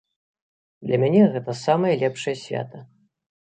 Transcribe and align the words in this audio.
Для 0.87 0.97
мяне 1.03 1.27
гэта 1.35 1.55
самае 1.65 1.93
лепшае 2.05 2.35
свята. 2.43 2.83